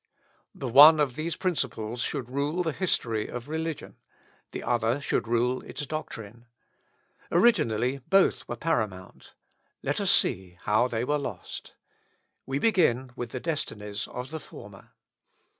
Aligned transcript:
The 0.55 0.67
one 0.67 0.99
of 0.99 1.13
these 1.15 1.35
principles 1.35 2.01
should 2.01 2.27
rule 2.27 2.63
the 2.63 2.71
history 2.71 3.27
of 3.27 3.47
religion, 3.47 3.97
the 4.51 4.63
other 4.63 4.99
should 4.99 5.27
rule 5.27 5.61
its 5.61 5.85
doctrine. 5.85 6.47
Originally, 7.31 7.99
both 8.09 8.47
were 8.47 8.55
paramount; 8.55 9.35
let 9.83 10.01
us 10.01 10.09
see 10.09 10.57
how 10.63 10.87
they 10.87 11.03
were 11.05 11.19
lost. 11.19 11.75
We 12.47 12.57
begin 12.57 13.11
with 13.15 13.29
the 13.29 13.39
destinies 13.39 14.07
of 14.07 14.31
the 14.31 14.39
former. 14.39 14.89